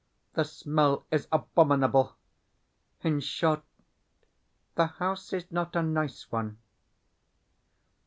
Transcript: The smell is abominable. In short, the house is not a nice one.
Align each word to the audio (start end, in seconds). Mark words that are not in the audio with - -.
The 0.33 0.45
smell 0.45 1.05
is 1.11 1.27
abominable. 1.31 2.15
In 3.03 3.19
short, 3.19 3.61
the 4.73 4.87
house 4.87 5.31
is 5.31 5.51
not 5.51 5.75
a 5.75 5.83
nice 5.83 6.31
one. 6.31 6.57